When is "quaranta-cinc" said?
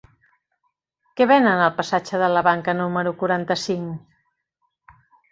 3.19-4.97